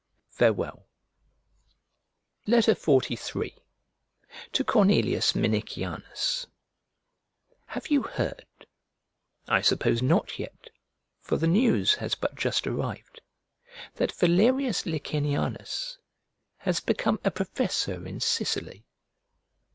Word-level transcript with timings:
Farewell. 0.31 0.87
XLIII 2.49 3.53
To 4.53 4.63
CORNELIUS 4.63 5.35
MINICIANUS 5.35 6.47
Have 7.67 7.87
you 7.89 8.01
heard 8.01 8.47
I 9.47 9.61
suppose, 9.61 10.01
not 10.01 10.39
yet, 10.39 10.71
for 11.19 11.37
the 11.37 11.45
news 11.45 11.93
has 11.93 12.15
but 12.15 12.33
just 12.33 12.65
arrived 12.65 13.21
that 13.97 14.13
Valerius 14.13 14.87
Licinianus 14.87 15.99
has 16.57 16.79
become 16.79 17.19
a 17.23 17.29
professor 17.29 18.07
in 18.07 18.19
Sicily? 18.19 18.83